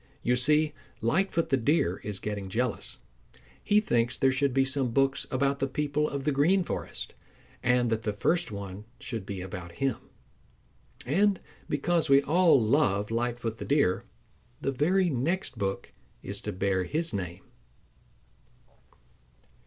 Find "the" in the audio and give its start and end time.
1.49-1.57, 5.59-5.67, 6.23-6.31, 8.01-8.11, 13.59-13.65, 14.59-14.71